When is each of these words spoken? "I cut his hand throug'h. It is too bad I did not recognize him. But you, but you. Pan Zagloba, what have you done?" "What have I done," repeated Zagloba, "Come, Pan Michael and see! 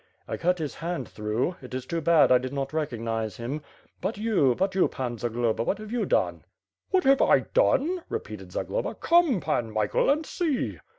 "I 0.27 0.35
cut 0.35 0.57
his 0.57 0.73
hand 0.73 1.07
throug'h. 1.07 1.61
It 1.61 1.75
is 1.75 1.85
too 1.85 2.01
bad 2.01 2.31
I 2.31 2.39
did 2.39 2.51
not 2.53 2.73
recognize 2.73 3.37
him. 3.37 3.61
But 4.01 4.17
you, 4.17 4.55
but 4.55 4.73
you. 4.73 4.87
Pan 4.87 5.19
Zagloba, 5.19 5.61
what 5.63 5.77
have 5.77 5.91
you 5.91 6.07
done?" 6.07 6.43
"What 6.89 7.03
have 7.03 7.21
I 7.21 7.41
done," 7.41 8.01
repeated 8.09 8.51
Zagloba, 8.51 8.95
"Come, 8.95 9.39
Pan 9.41 9.69
Michael 9.69 10.09
and 10.09 10.25
see! 10.25 10.79